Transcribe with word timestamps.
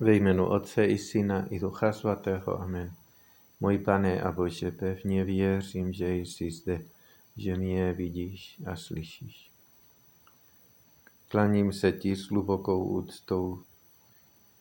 Ve 0.00 0.14
jménu 0.14 0.46
Otce 0.48 0.86
i 0.86 0.98
Syna 0.98 1.46
i 1.46 1.58
Ducha 1.58 1.92
Svatého. 1.92 2.60
Amen. 2.60 2.94
Můj 3.60 3.78
pane 3.78 4.22
a 4.22 4.32
Bože, 4.32 4.70
pevně 4.70 5.24
věřím, 5.24 5.92
že 5.92 6.14
jsi 6.14 6.50
zde, 6.50 6.84
že 7.36 7.56
mě 7.56 7.92
vidíš 7.92 8.60
a 8.66 8.76
slyšíš. 8.76 9.50
Klaním 11.28 11.72
se 11.72 11.92
ti 11.92 12.16
s 12.16 12.30
hlubokou 12.30 12.84
úctou. 12.84 13.62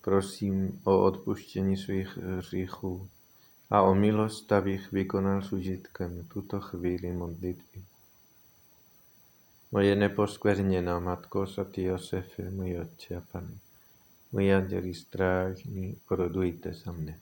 Prosím 0.01 0.81
o 0.83 1.03
odpuštění 1.03 1.77
svých 1.77 2.17
hříchů 2.17 3.09
a 3.69 3.81
o 3.81 3.95
milost, 3.95 4.51
abych 4.51 4.91
vykonal 4.91 5.41
s 5.41 5.53
užitkem 5.53 6.27
tuto 6.33 6.59
chvíli 6.59 7.11
modlitby. 7.11 7.83
Moje 9.71 9.95
neposkvrněná 9.95 10.99
Matko, 10.99 11.47
svatý 11.47 11.83
Josefe, 11.83 12.49
můj 12.51 12.79
Otče 12.79 13.15
a 13.15 13.21
Pane 13.31 13.66
Moji 14.31 14.53
anděli 14.53 14.93
strážní, 14.93 15.97
porodujte 16.07 16.73
za 16.73 16.91
mne. 16.91 17.19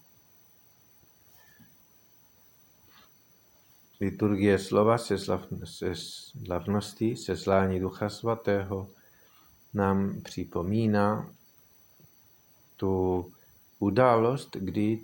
Liturgie 4.02 4.59
slova 4.59 4.98
se, 4.98 5.18
slav, 5.18 5.48
se 5.64 5.95
slavností, 5.95 7.16
se 7.16 7.38
slání 7.38 7.80
Ducha 7.80 8.09
Svatého 8.09 8.90
nám 9.73 10.22
připomíná 10.22 11.31
tu 12.76 13.26
událost, 13.80 14.56
kdy 14.59 15.00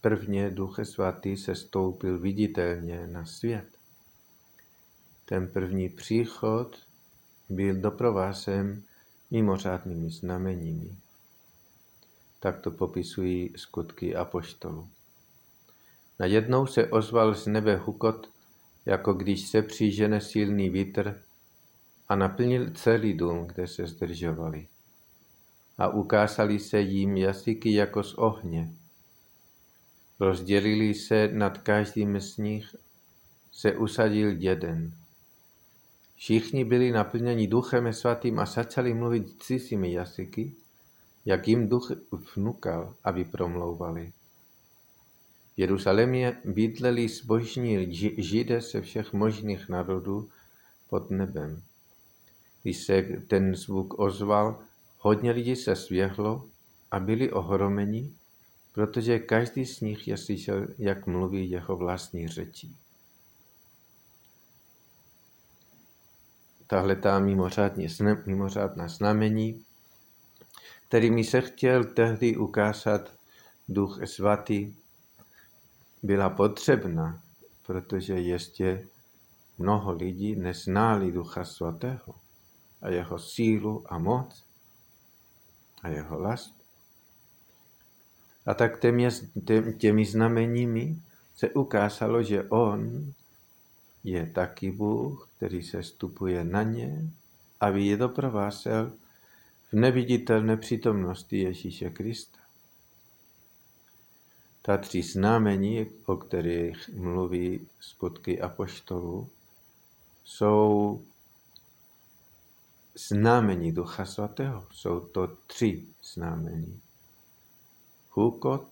prvně 0.00 0.50
Duch 0.50 0.78
Svatý 0.82 1.36
se 1.36 1.54
stoupil 1.54 2.18
viditelně 2.18 3.06
na 3.06 3.26
svět. 3.26 3.66
Ten 5.24 5.48
první 5.48 5.88
příchod 5.88 6.76
byl 7.48 7.74
doprovázen 7.74 8.82
mimořádnými 9.30 10.10
znameními. 10.10 10.96
Tak 12.40 12.60
to 12.60 12.70
popisují 12.70 13.52
skutky 13.56 14.16
apoštolů. 14.16 14.88
Najednou 16.18 16.66
se 16.66 16.86
ozval 16.86 17.34
z 17.34 17.46
nebe 17.46 17.76
hukot, 17.76 18.28
jako 18.86 19.12
když 19.12 19.48
se 19.48 19.62
přížene 19.62 20.20
silný 20.20 20.70
vítr 20.70 21.22
a 22.08 22.16
naplnil 22.16 22.70
celý 22.70 23.14
dům, 23.14 23.46
kde 23.46 23.66
se 23.66 23.86
zdržovali. 23.86 24.66
A 25.78 25.88
ukázali 25.88 26.58
se 26.58 26.80
jim 26.80 27.16
jazyky 27.16 27.74
jako 27.74 28.02
z 28.02 28.14
ohně. 28.14 28.72
Rozdělili 30.20 30.94
se 30.94 31.28
nad 31.32 31.58
každým 31.58 32.20
z 32.20 32.36
nich, 32.36 32.76
se 33.52 33.76
usadil 33.76 34.34
jeden. 34.38 34.92
Všichni 36.16 36.64
byli 36.64 36.92
naplněni 36.92 37.46
duchem 37.46 37.92
svatým 37.92 38.38
a 38.38 38.46
začali 38.46 38.94
mluvit 38.94 39.42
cizími 39.42 39.92
jazyky, 39.92 40.52
jak 41.24 41.48
jim 41.48 41.68
duch 41.68 41.92
vnukal, 42.36 42.94
aby 43.04 43.24
promlouvali. 43.24 44.12
V 45.54 45.58
Jeruzalémě 45.58 46.40
bydleli 46.44 47.08
zbožní 47.08 47.94
židé 48.22 48.60
se 48.60 48.80
všech 48.80 49.12
možných 49.12 49.68
národů 49.68 50.28
pod 50.88 51.10
nebem. 51.10 51.62
Když 52.62 52.84
se 52.84 53.02
ten 53.02 53.54
zvuk 53.54 53.98
ozval, 53.98 54.58
hodně 54.98 55.30
lidí 55.30 55.56
se 55.56 55.76
svěhlo 55.76 56.48
a 56.90 57.00
byli 57.00 57.32
ohromeni, 57.32 58.12
protože 58.72 59.18
každý 59.18 59.66
z 59.66 59.80
nich 59.80 60.08
je 60.08 60.16
slyšel, 60.16 60.68
jak 60.78 61.06
mluví 61.06 61.50
jeho 61.50 61.76
vlastní 61.76 62.28
řečí. 62.28 62.76
Tahle 66.66 66.96
ta 66.96 67.18
mimořádná 68.26 68.88
znamení 68.88 69.64
kterými 70.90 71.24
se 71.24 71.40
chtěl 71.40 71.84
tehdy 71.84 72.36
ukázat 72.36 73.12
Duch 73.68 73.98
Svatý, 74.04 74.74
byla 76.02 76.30
potřebná, 76.30 77.22
protože 77.66 78.14
ještě 78.14 78.86
mnoho 79.58 79.92
lidí 79.92 80.36
neznali 80.36 81.12
Ducha 81.12 81.44
Svatého 81.44 82.14
a 82.82 82.88
jeho 82.88 83.18
sílu 83.18 83.92
a 83.92 83.98
moc 83.98 84.44
a 85.82 85.88
jeho 85.88 86.18
last. 86.18 86.54
A 88.46 88.54
tak 88.54 88.80
těmi, 88.80 89.08
těmi 89.78 90.04
znameními 90.04 90.96
se 91.36 91.50
ukázalo, 91.50 92.22
že 92.22 92.42
on 92.42 93.12
je 94.04 94.26
taky 94.26 94.70
Bůh, 94.70 95.28
který 95.36 95.62
se 95.62 95.82
stupuje 95.82 96.44
na 96.44 96.62
ně, 96.62 97.10
aby 97.60 97.86
je 97.86 97.96
doprovázel 97.96 98.92
v 99.70 99.72
neviditelné 99.72 100.56
přítomnosti 100.56 101.38
Ježíše 101.38 101.90
Krista. 101.90 102.38
Ta 104.62 104.76
tři 104.76 105.02
znamení, 105.02 105.86
o 106.06 106.16
kterých 106.16 106.88
mluví 106.88 107.68
skutky 107.80 108.40
apoštolů, 108.40 109.30
jsou 110.24 111.02
znamení 112.94 113.72
Ducha 113.72 114.04
Svatého. 114.04 114.66
Jsou 114.70 115.00
to 115.00 115.26
tři 115.46 115.86
znamení. 116.02 116.80
Hukot, 118.10 118.68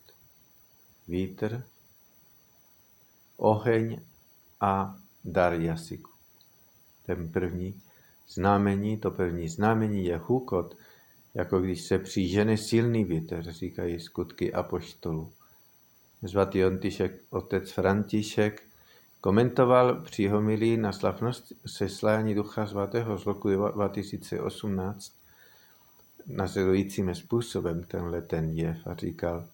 vítr, 1.09 1.65
oheň 3.37 4.01
a 4.61 4.97
dar 5.25 5.53
jazyku. 5.53 6.11
Ten 7.07 7.33
první 7.33 7.83
znamení, 8.29 8.97
to 8.99 9.11
první 9.11 9.49
znamení 9.49 10.05
je 10.05 10.17
hukot, 10.19 10.77
jako 11.35 11.61
když 11.61 11.83
se 11.83 11.99
přížene 11.99 12.57
silný 12.57 13.05
vítr, 13.05 13.43
říkají 13.43 14.01
skutky 14.01 14.53
apoštolů. 14.53 15.33
Zvatý 16.23 16.65
Ontišek, 16.65 17.21
otec 17.31 17.73
František, 17.73 18.63
komentoval 19.21 19.95
při 20.01 20.29
homilii 20.29 20.77
na 20.77 20.93
slavnost 20.93 21.53
seslání 21.67 22.35
Ducha 22.35 22.67
Svatého 22.67 23.19
z 23.19 23.27
roku 23.27 23.49
2018 23.49 25.13
následujícím 26.29 27.15
způsobem 27.15 27.85
tenhle 27.85 28.23
ten 28.23 28.51
jev 28.51 28.87
a 28.87 28.95
říkal, 28.95 29.47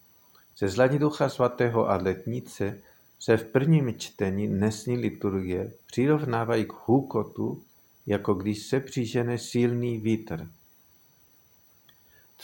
Seslání 0.57 0.99
Ducha 0.99 1.29
Svatého 1.29 1.91
a 1.91 1.97
letnice 1.97 2.81
se 3.21 3.37
v 3.37 3.45
prvním 3.45 3.99
čtení 3.99 4.49
nesní 4.49 4.97
liturgie 4.97 5.73
přirovnávají 5.87 6.65
k 6.65 6.73
hůkotu, 6.87 7.63
jako 8.07 8.35
když 8.35 8.67
se 8.67 8.81
přížene 8.81 9.39
silný 9.39 9.99
vítr. 9.99 10.49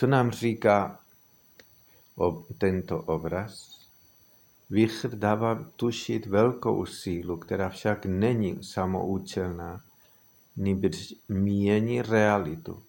Co 0.01 0.07
nám 0.07 0.31
říká 0.31 1.01
o 2.17 2.45
tento 2.59 3.03
obraz? 3.03 3.81
Vichr 4.71 5.17
dává 5.17 5.65
tušit 5.77 6.27
velkou 6.27 6.87
sílu, 6.87 7.37
která 7.37 7.69
však 7.69 8.07
není 8.07 8.65
samoučelná, 8.65 9.85
nýbrž 10.57 11.15
mění 11.29 12.03
realitu. 12.03 12.83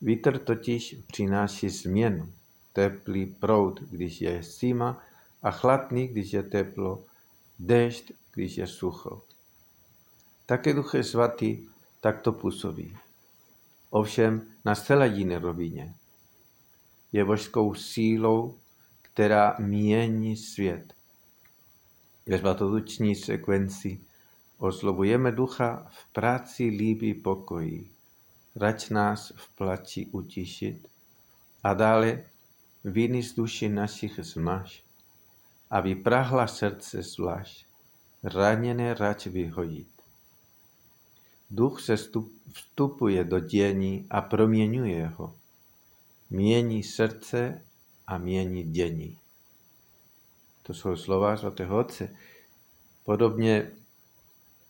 Vítr 0.00 0.38
totiž 0.38 0.96
přináší 1.06 1.68
změnu. 1.68 2.32
Teplý 2.72 3.26
proud, 3.26 3.80
když 3.80 4.20
je 4.20 4.42
zima, 4.42 5.02
a 5.42 5.50
chladný, 5.50 6.08
když 6.08 6.32
je 6.32 6.42
teplo, 6.42 7.04
déšť, 7.58 8.12
když 8.34 8.56
je 8.56 8.66
sucho. 8.66 9.22
Také 10.46 10.74
Duch 10.74 10.94
Svatý 11.02 11.68
takto 12.00 12.32
působí. 12.32 12.96
Ovšem 13.90 14.42
na 14.64 14.74
zcela 14.74 15.04
jiné 15.04 15.38
rovině 15.38 15.94
je 17.14 17.24
božskou 17.24 17.74
sílou, 17.74 18.58
která 19.02 19.56
mění 19.58 20.36
svět. 20.36 20.94
Ve 22.26 22.38
svatoduční 22.38 23.14
sekvenci 23.14 24.00
oslovujeme 24.58 25.32
ducha 25.32 25.86
v 25.90 26.12
práci 26.12 26.64
líbí 26.64 27.14
pokojí, 27.14 27.90
rač 28.56 28.88
nás 28.88 29.32
v 29.36 29.48
plači 29.54 30.06
utišit 30.06 30.88
a 31.62 31.74
dále 31.74 32.24
viny 32.84 33.22
z 33.22 33.34
duši 33.34 33.68
našich 33.68 34.20
zmaž, 34.22 34.82
aby 35.70 35.94
prahla 35.94 36.46
srdce 36.46 37.02
zvlášť, 37.02 37.66
raněné 38.24 38.94
rač 38.94 39.26
vyhodit. 39.26 39.88
Duch 41.50 41.80
se 41.80 41.96
vstupuje 42.52 43.24
do 43.24 43.38
dění 43.38 44.06
a 44.10 44.20
proměňuje 44.20 45.06
ho 45.06 45.34
mění 46.34 46.82
srdce 46.82 47.62
a 48.06 48.18
mění 48.18 48.62
dění. 48.62 49.18
To 50.62 50.74
jsou 50.74 50.96
slova 50.96 51.36
svatého 51.36 51.78
otce. 51.78 52.16
Podobně 53.04 53.70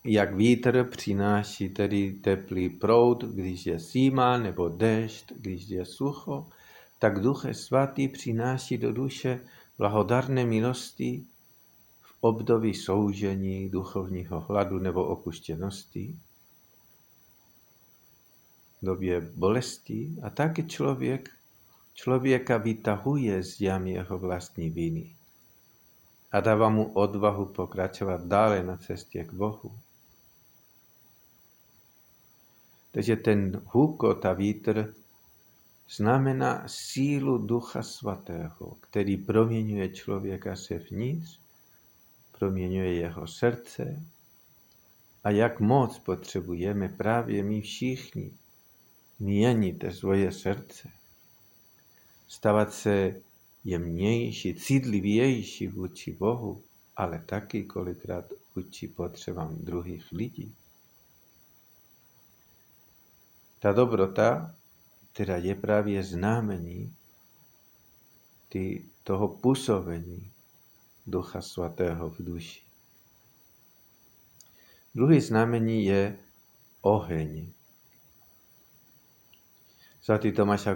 jak 0.05 0.35
vítr 0.35 0.85
přináší 0.85 1.69
tedy 1.69 2.13
teplý 2.13 2.69
proud, 2.69 3.25
když 3.25 3.67
je 3.67 3.79
zima, 3.79 4.39
nebo 4.39 4.69
déšť, 4.69 5.33
když 5.33 5.69
je 5.69 5.85
sucho, 5.85 6.47
tak 6.99 7.21
Duch 7.21 7.45
Svatý 7.53 8.09
přináší 8.09 8.79
do 8.79 8.93
duše 8.93 9.41
blahodarné 9.79 10.45
milosti 10.45 11.25
v 12.01 12.13
období 12.21 12.75
soužení, 12.75 13.69
duchovního 13.69 14.41
hladu 14.41 14.79
nebo 14.79 15.05
opuštěnosti, 15.05 16.17
v 18.83 18.87
době 18.87 19.21
bolesti 19.21 20.17
a 20.23 20.31
taky 20.31 20.65
člověk 20.65 21.34
člověka 21.95 22.57
vytahuje 22.57 23.43
z 23.43 23.61
jamy 23.61 23.91
jeho 23.91 24.19
vlastní 24.19 24.71
viny 24.71 25.17
a 26.33 26.41
dává 26.41 26.69
mu 26.69 26.93
odvahu 26.93 27.47
pokračovat 27.47 28.27
dále 28.27 28.63
na 28.63 28.77
cestě 28.77 29.25
k 29.25 29.33
Bohu. 29.33 29.79
Takže 32.93 33.17
ten 33.17 33.63
hukot 33.65 34.27
a 34.27 34.33
vítr 34.33 34.95
znamená 35.91 36.65
sílu 36.67 37.39
Ducha 37.39 37.83
Svatého, 37.83 38.77
který 38.81 39.17
proměňuje 39.17 39.89
člověka 39.89 40.55
vnitř, 40.91 41.41
proměňuje 42.39 42.95
jeho 42.95 43.27
srdce 43.27 44.03
a 45.25 45.31
jak 45.31 45.61
moc 45.61 45.99
potřebujeme 45.99 46.89
právě 46.89 47.43
my 47.43 47.61
všichni 47.61 48.33
měnit 49.19 49.85
svoje 49.91 50.33
srdce, 50.33 50.91
stávat 52.35 52.75
se 52.75 53.21
jemnější, 53.65 54.55
citlivější 54.55 55.67
vůči 55.69 56.13
Bohu, 56.13 56.63
ale 56.97 57.19
taky 57.27 57.65
kolikrát 57.65 58.25
vůči 58.57 58.89
potřebám 58.89 59.57
druhých 59.57 60.13
lidí. 60.13 60.55
Ta 63.59 63.73
dobrota, 63.73 64.55
která 65.13 65.37
je 65.37 65.55
právě 65.55 66.03
znamení 66.03 66.95
ty, 68.49 68.85
toho 69.03 69.29
působení 69.29 70.33
Ducha 71.07 71.43
Svatého 71.43 72.11
v 72.11 72.19
duši. 72.19 72.63
Druhý 74.95 75.21
znamení 75.21 75.85
je 75.85 76.19
oheň. 76.81 77.53
Svatý 80.03 80.33
Tomáš 80.33 80.67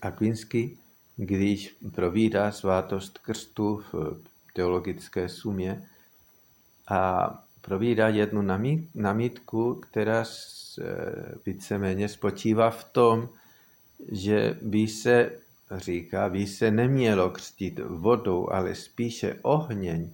Akvinsky, 0.00 0.78
když 1.20 1.76
provídá 1.94 2.52
svátost 2.52 3.18
krstu 3.18 3.82
v 3.92 4.20
teologické 4.54 5.28
sumě 5.28 5.82
a 6.88 7.30
provídá 7.60 8.08
jednu 8.08 8.42
namítku, 8.94 9.74
která 9.74 10.24
víceméně 11.46 12.08
spočívá 12.08 12.70
v 12.70 12.84
tom, 12.84 13.28
že 14.12 14.58
by 14.62 14.88
se, 14.88 15.30
říká, 15.76 16.28
by 16.28 16.46
se 16.46 16.70
nemělo 16.70 17.30
křtít 17.30 17.78
vodou, 17.78 18.48
ale 18.50 18.74
spíše 18.74 19.38
ohněň, 19.42 20.10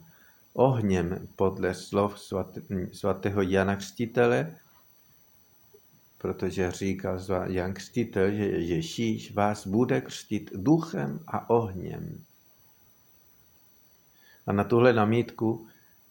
ohněm 0.55 1.29
podle 1.37 1.75
slov 1.75 2.21
svatého 2.93 3.43
Jana 3.43 3.77
Křtitele, 3.77 4.57
protože 6.25 6.71
říká 6.71 7.19
Jan 7.47 7.75
Křtitel, 7.75 8.31
že 8.31 8.45
Ježíš 8.45 9.35
vás 9.35 9.67
bude 9.67 10.01
křtít 10.01 10.51
duchem 10.55 11.21
a 11.27 11.51
ohněm. 11.51 12.25
A 14.47 14.53
na 14.53 14.65
tuhle 14.65 14.93
namítku 14.93 15.67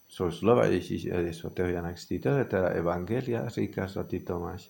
jsou 0.08 0.32
slova 0.32 0.66
Ježíše 0.66 1.34
svatého 1.34 1.70
Jana 1.70 1.94
Křtitele, 1.94 2.46
teda 2.46 2.68
Evangelia, 2.68 3.50
říká 3.50 3.88
svatý 3.88 4.20
Tomáš. 4.20 4.70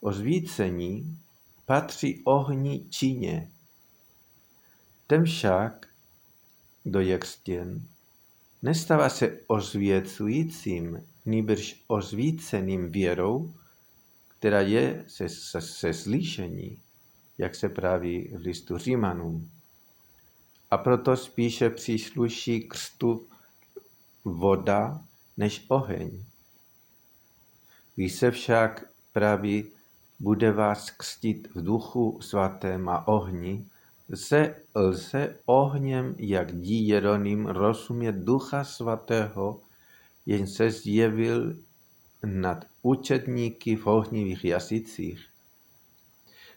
O 0.00 0.12
zvícení 0.12 1.18
patří 1.66 2.22
ohni 2.24 2.86
čině. 2.90 3.50
Ten 5.06 5.24
však, 5.24 5.86
kdo 6.84 7.00
je 7.00 7.18
křtěn, 7.18 7.82
nestává 8.62 9.08
se 9.08 9.38
ozvěcujícím, 9.46 11.02
nýbrž 11.26 11.82
ozvíceným 11.86 12.92
věrou, 12.92 13.52
která 14.46 14.60
je 14.60 15.04
se, 15.08 15.28
se, 15.28 15.60
se 15.60 15.94
slyšení, 15.94 16.78
jak 17.38 17.54
se 17.54 17.68
praví 17.68 18.32
v 18.38 18.40
listu 18.40 18.78
Římanům. 18.78 19.50
A 20.70 20.78
proto 20.78 21.16
spíše 21.16 21.70
přísluší 21.70 22.68
křtu 22.68 23.26
voda 24.24 25.00
než 25.36 25.64
oheň. 25.68 26.24
Když 27.94 28.14
se 28.14 28.30
však 28.30 28.86
praví, 29.12 29.64
bude 30.20 30.52
vás 30.52 30.90
křtít 30.90 31.48
v 31.54 31.62
duchu 31.62 32.18
svatém 32.22 32.88
a 32.88 33.08
ohni, 33.08 33.66
se 34.14 34.54
lze 34.74 35.36
ohněm, 35.46 36.14
jak 36.18 36.60
dí 36.60 36.88
Jeroným, 36.88 37.46
rozumět 37.46 38.12
ducha 38.12 38.64
svatého, 38.64 39.60
jen 40.26 40.46
se 40.46 40.70
zjevil 40.70 41.56
nad 42.26 42.64
učetníky 42.82 43.76
v 43.76 43.86
ohnivých 43.86 44.44
jazycích. 44.44 45.26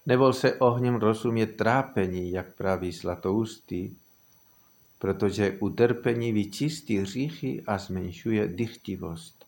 Nebo 0.05 0.33
se 0.33 0.53
ohněm 0.53 0.95
rozumět 0.95 1.47
trápení, 1.47 2.31
jak 2.31 2.55
praví 2.55 2.91
Zlatoustý, 2.91 3.95
protože 4.99 5.57
utrpení 5.59 6.31
vyčistí 6.31 6.97
hříchy 6.97 7.63
a 7.67 7.77
zmenšuje 7.77 8.47
dychtivost. 8.47 9.45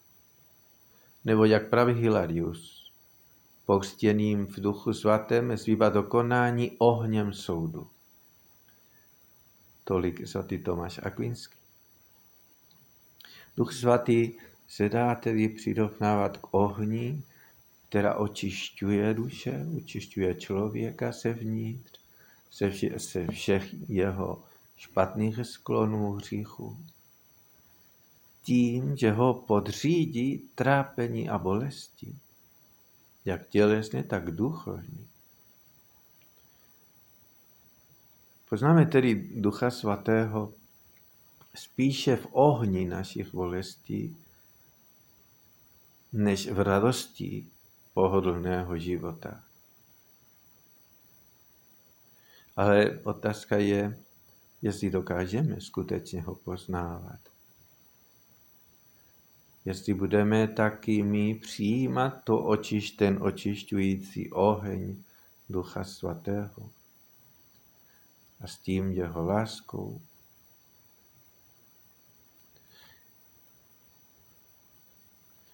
Nebo 1.26 1.46
jak 1.46 1.70
praví 1.70 1.94
Hilarius, 1.94 2.92
pokřtěným 3.66 4.48
v 4.48 4.60
duchu 4.60 4.94
svatém 4.94 5.58
zbývá 5.58 5.90
dokonání 5.90 6.72
ohněm 6.78 7.34
soudu. 7.34 7.88
Tolik 9.84 10.28
svatý 10.28 10.58
Tomáš 10.58 11.00
Akvinský. 11.04 11.58
Duch 13.58 13.74
svatý 13.74 14.34
se 14.72 14.90
dá 14.90 15.16
tedy 15.16 15.50
přirovnávat 15.50 16.38
k 16.38 16.48
ohni, 16.52 17.24
která 17.90 18.16
očišťuje 18.16 19.14
duše, 19.14 19.66
očišťuje 19.78 20.36
člověka 20.36 21.12
sevnitř, 21.12 22.00
se, 22.52 22.70
vše, 22.70 23.00
se 23.00 23.28
všech 23.28 23.90
jeho 23.90 24.44
špatných 24.78 25.40
sklonů 25.44 26.12
hříchu. 26.12 26.78
Tím, 28.44 28.98
že 28.98 29.12
ho 29.12 29.34
podřídí 29.34 30.50
trápení 30.56 31.30
a 31.30 31.38
bolesti, 31.38 32.16
jak 33.26 33.48
tělesně, 33.48 34.04
tak 34.04 34.32
duchovně. 34.32 35.06
Poznáme 38.50 38.86
tedy 38.86 39.16
Ducha 39.36 39.72
Svatého 39.72 40.54
spíše 41.56 42.16
v 42.16 42.28
ohni 42.32 42.86
našich 42.86 43.34
bolestí, 43.34 44.18
než 46.14 46.48
v 46.52 46.60
radosti 46.60 47.48
pohodlného 47.94 48.78
života. 48.78 49.44
Ale 52.56 53.00
otázka 53.04 53.58
je, 53.58 53.98
jestli 54.62 54.90
dokážeme 54.90 55.62
skutečně 55.62 56.22
ho 56.22 56.36
poznávat. 56.36 57.20
Jestli 59.66 59.94
budeme 59.94 60.48
taky 60.48 61.04
my 61.04 61.36
přijímat 61.36 62.24
to 62.24 62.44
očiš, 62.44 62.92
ten 62.92 63.24
očišťující 63.24 64.32
oheň 64.32 65.04
Ducha 65.50 65.84
Svatého 65.84 66.70
a 68.40 68.48
s 68.48 68.58
tím 68.58 68.92
jeho 68.92 69.26
láskou 69.26 70.02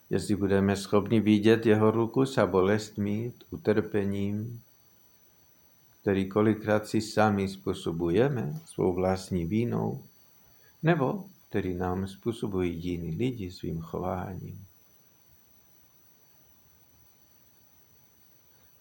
jestli 0.10 0.36
budeme 0.36 0.76
schopni 0.76 1.20
vidět 1.20 1.66
jeho 1.66 1.92
ruku 1.92 2.26
s 2.26 2.46
bolestmi, 2.46 3.34
utrpením, 3.52 4.62
který 6.02 6.30
kolikrát 6.30 6.88
si 6.88 7.02
sami 7.02 7.50
způsobujeme 7.50 8.60
svou 8.66 8.94
vlastní 8.94 9.46
vínou, 9.46 10.04
nebo 10.84 11.26
který 11.50 11.74
nám 11.74 12.08
způsobují 12.08 12.84
jiní 12.84 13.16
lidi 13.16 13.52
svým 13.52 13.82
chováním. 13.82 14.66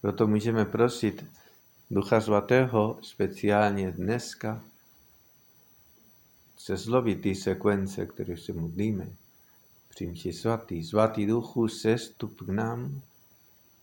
Proto 0.00 0.26
můžeme 0.26 0.64
prosit 0.64 1.24
Ducha 1.90 2.20
Svatého 2.20 2.98
speciálně 3.02 3.90
dneska 3.90 4.64
se 6.56 6.76
zlovit 6.76 7.20
ty 7.20 7.34
sekvence, 7.34 8.06
které 8.06 8.36
se 8.36 8.52
modlíme. 8.52 9.08
Přijmči 9.96 10.32
svatý, 10.32 10.84
svatý 10.84 11.26
duchu, 11.26 11.68
sestup 11.68 12.40
k 12.40 12.48
nám, 12.48 13.02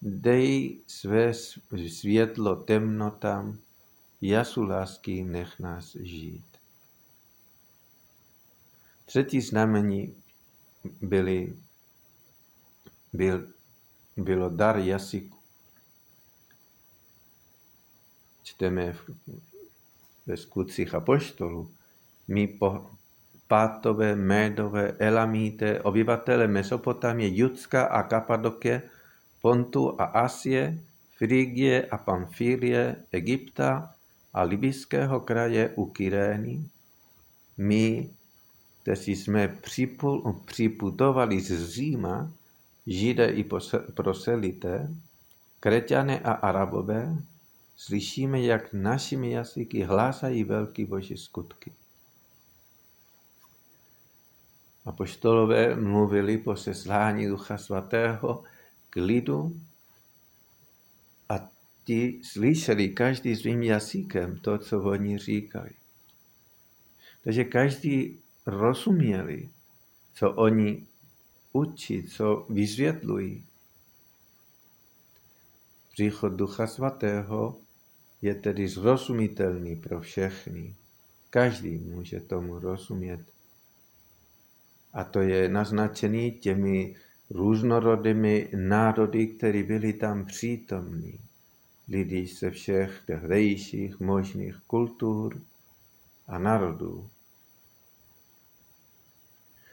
dej 0.01 0.77
své 0.87 1.33
světlo 1.87 2.55
temnotám, 2.55 3.57
jasu 4.21 4.63
lásky 4.63 5.23
nech 5.23 5.59
nás 5.59 5.95
žít. 5.95 6.45
Třetí 9.05 9.41
znamení 9.41 10.15
byly, 11.01 11.57
byl, 13.13 13.47
bylo 14.17 14.49
dar 14.49 14.77
jazyku. 14.77 15.37
Čteme 18.43 18.97
ve 20.25 20.37
skutcích 20.37 20.93
apoštolů. 20.93 21.71
My 22.27 22.47
po, 22.47 22.91
Pátové, 23.53 24.15
Médové, 24.15 24.97
Elamíte, 24.97 25.81
obyvatele 25.81 26.47
Mesopotámie, 26.47 27.29
Judska 27.37 27.85
a 27.85 28.03
Kapadokie, 28.03 28.81
Pontu 29.41 30.01
a 30.01 30.25
Asie, 30.25 30.79
Frigie 31.17 31.85
a 31.85 31.97
Pamfílie, 31.97 32.95
Egypta, 33.11 33.93
a 34.33 34.41
libyského 34.41 35.19
kraje 35.19 35.69
u 35.75 35.85
Kyrény, 35.85 36.65
my, 37.57 38.09
kteří 38.81 39.15
jsme 39.15 39.57
připutovali 40.45 41.41
z 41.41 41.69
Říma, 41.69 42.31
Židé 42.87 43.37
i 43.37 43.45
proselité, 43.93 44.89
Kreťané 45.59 46.19
a 46.19 46.31
Arabové, 46.31 47.17
slyšíme, 47.77 48.41
jak 48.41 48.73
našimi 48.73 49.31
jazyky 49.31 49.83
hlásají 49.83 50.43
velký 50.43 50.85
boží 50.85 51.17
skutky. 51.17 51.71
Apoštolové 54.85 55.75
mluvili 55.75 56.37
po 56.37 56.55
seslání 56.55 57.27
Ducha 57.27 57.57
Svatého 57.57 58.43
k 58.89 58.95
lidu 58.95 59.61
a 61.29 61.49
ti 61.83 62.21
slyšeli 62.23 62.89
každý 62.89 63.35
svým 63.35 63.63
jazykem 63.63 64.37
to, 64.37 64.57
co 64.57 64.83
oni 64.83 65.17
říkali. 65.17 65.69
Takže 67.23 67.43
každý 67.43 68.19
rozuměli, 68.45 69.49
co 70.13 70.31
oni 70.31 70.87
učí, 71.53 72.03
co 72.03 72.45
vysvětlují. 72.49 73.45
Příchod 75.91 76.33
Ducha 76.33 76.67
Svatého 76.67 77.57
je 78.21 78.35
tedy 78.35 78.67
zrozumitelný 78.67 79.75
pro 79.75 80.01
všechny. 80.01 80.75
Každý 81.29 81.77
může 81.77 82.19
tomu 82.19 82.59
rozumět. 82.59 83.19
A 84.93 85.03
to 85.03 85.21
je 85.21 85.49
naznačený 85.49 86.31
těmi 86.31 86.95
různorodými 87.29 88.49
národy, 88.55 89.27
které 89.27 89.63
byly 89.63 89.93
tam 89.93 90.25
přítomní. 90.25 91.19
Lidi 91.89 92.27
ze 92.27 92.51
všech 92.51 93.03
tehdejších 93.05 93.99
možných 93.99 94.57
kultur 94.67 95.41
a 96.27 96.37
národů. 96.37 97.09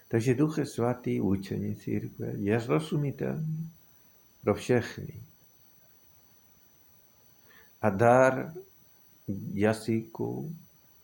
Takže 0.09 0.35
Duch 0.35 0.59
Svatý 0.65 1.21
učení 1.21 1.77
církve 1.77 2.27
je 2.27 2.61
zrozumitelný 2.61 3.71
pro 4.41 4.55
všechny. 4.55 5.23
A 7.83 7.91
dar 7.91 8.55
jazyku 9.55 10.57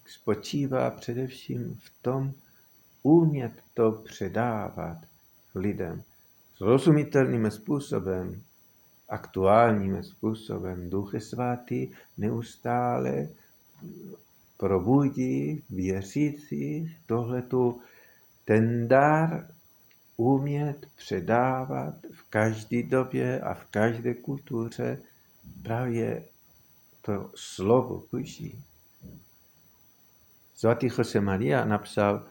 spočívá 0.06 0.90
především 0.90 1.78
v 1.80 2.02
tom, 2.02 2.34
umět 3.06 3.52
to 3.74 3.92
předávat 3.92 4.98
lidem 5.54 6.02
zrozumitelným 6.58 7.50
způsobem, 7.50 8.42
aktuálním 9.08 10.02
způsobem. 10.02 10.90
Duch 10.90 11.22
Svatý 11.22 11.88
neustále 12.18 13.28
probudí 14.56 15.64
věřících 15.70 17.00
tohletu 17.06 17.80
ten 18.44 18.88
dar 18.88 19.50
umět 20.16 20.86
předávat 20.96 21.94
v 22.12 22.30
každé 22.30 22.82
době 22.82 23.40
a 23.40 23.54
v 23.54 23.64
každé 23.64 24.14
kultuře 24.14 24.98
právě 25.62 26.24
to 27.02 27.30
slovo 27.34 28.02
Boží. 28.12 28.62
Svatý 30.54 30.88
Jose 30.98 31.20
Maria 31.20 31.64
napsal 31.64 32.26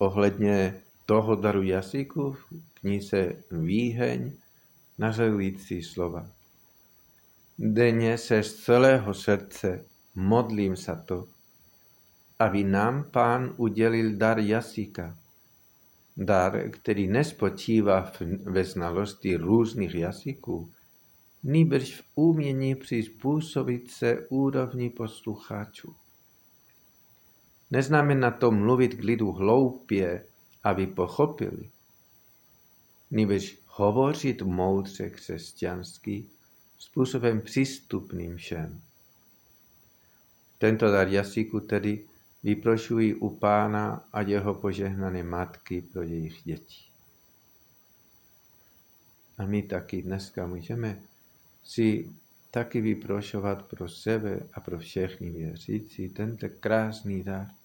ohledně 0.00 0.82
toho 1.06 1.36
daru 1.36 1.62
jazyku 1.62 2.32
v 2.32 2.44
knize 2.74 3.36
Výheň 3.50 4.32
následující 4.98 5.82
slova. 5.82 6.26
Denně 7.58 8.18
se 8.18 8.42
z 8.42 8.54
celého 8.54 9.14
srdce 9.14 9.84
modlím 10.14 10.76
za 10.76 10.94
to, 10.94 11.28
aby 12.38 12.64
nám 12.64 13.04
pán 13.04 13.54
udělil 13.56 14.16
dar 14.16 14.38
jazyka. 14.38 15.18
Dar, 16.16 16.70
který 16.70 17.08
nespočívá 17.08 18.12
ve 18.42 18.64
znalosti 18.64 19.36
různých 19.36 19.94
jazyků, 19.94 20.72
nýbrž 21.42 22.00
v 22.00 22.04
umění 22.14 22.74
přizpůsobit 22.74 23.90
se 23.90 24.26
úrovni 24.28 24.90
posluchačů. 24.90 25.94
Neznamená 27.70 28.30
to 28.30 28.50
mluvit 28.50 28.94
k 28.94 29.04
lidu 29.04 29.32
hloupě, 29.32 30.24
aby 30.64 30.86
pochopili, 30.86 31.70
nýbrž 33.10 33.58
hovořit 33.66 34.42
moudře 34.42 35.10
křesťansky 35.10 36.24
způsobem 36.78 37.40
přístupným 37.40 38.36
všem. 38.36 38.80
Tento 40.58 40.90
dar 40.90 41.08
jazyku 41.08 41.60
tedy 41.60 42.04
vyprošují 42.42 43.14
u 43.14 43.30
pána 43.30 44.08
a 44.12 44.20
jeho 44.20 44.54
požehnané 44.54 45.22
matky 45.22 45.82
pro 45.82 46.02
jejich 46.02 46.42
děti. 46.44 46.84
A 49.38 49.46
my 49.46 49.62
taky 49.62 50.02
dneska 50.02 50.46
můžeme 50.46 51.02
si 51.64 52.10
taky 52.50 52.80
vyprošovat 52.80 53.62
pro 53.62 53.88
sebe 53.88 54.40
a 54.52 54.60
pro 54.60 54.78
všechny 54.78 55.30
věřící 55.30 56.08
tento 56.08 56.46
krásný 56.60 57.22
dar. 57.22 57.59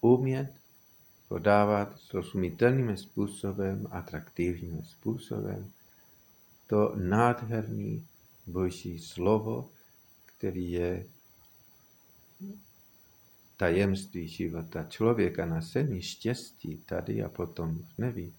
Umět 0.00 0.54
podávat 1.28 1.98
srozumitelným 1.98 2.96
způsobem, 2.96 3.86
atraktivním 3.90 4.82
způsobem 4.82 5.72
to 6.66 6.94
nádherný 6.96 8.06
Boží 8.46 8.98
slovo, 8.98 9.70
který 10.26 10.70
je 10.70 11.06
tajemství 13.56 14.28
života 14.28 14.84
člověka 14.84 15.46
na 15.46 15.60
zemi, 15.60 16.02
štěstí 16.02 16.76
tady 16.76 17.22
a 17.22 17.28
potom 17.28 17.78
v 17.78 17.98
nebi. 17.98 18.32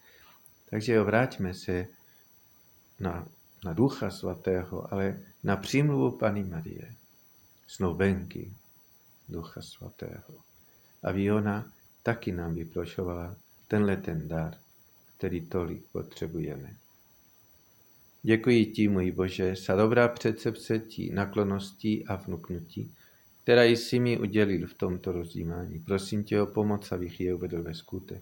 Takže 0.69 1.01
vráťme 1.01 1.53
se 1.53 1.87
na, 2.99 3.27
na 3.65 3.73
Ducha 3.73 4.09
Svatého, 4.09 4.93
ale 4.93 5.19
na 5.43 5.57
přímluvu 5.57 6.17
Pany 6.17 6.43
Marie, 6.43 6.95
snoubenky 7.67 8.53
Ducha 9.29 9.61
Svatého. 9.61 10.50
Aby 11.03 11.31
ona 11.31 11.71
taky 12.03 12.31
nám 12.31 12.55
vyprošovala 12.55 13.35
tenhle 13.67 13.97
ten 13.97 14.27
dar, 14.27 14.57
který 15.17 15.41
tolik 15.41 15.83
potřebujeme. 15.91 16.75
Děkuji 18.23 18.65
ti, 18.65 18.87
můj 18.87 19.11
Bože, 19.11 19.55
za 19.55 19.75
dobrá 19.75 20.07
přecepce 20.07 20.79
tí 20.79 21.09
nakloností 21.13 22.07
a 22.07 22.15
vnuknutí, 22.15 22.91
která 23.43 23.63
jsi 23.63 23.99
mi 23.99 24.19
udělil 24.19 24.67
v 24.67 24.73
tomto 24.73 25.11
rozjímání. 25.11 25.79
Prosím 25.79 26.23
tě 26.23 26.41
o 26.41 26.45
pomoc, 26.45 26.91
abych 26.91 27.21
je 27.21 27.33
uvedl 27.33 27.63
ve 27.63 27.73
skutek. 27.73 28.21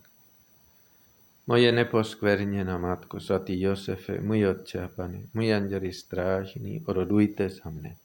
Moje 1.48 1.72
neposkvrněná 1.72 2.78
Matko, 2.78 3.20
svatý 3.20 3.62
Josefe, 3.62 4.22
můj 4.22 4.48
Otče 4.48 4.84
a 4.84 4.88
Pane, 4.88 5.22
můj 5.34 5.54
anděli 5.54 5.94
strážný, 5.94 6.84
orodujte 6.86 7.50
za 7.50 7.70
mne. 7.70 7.96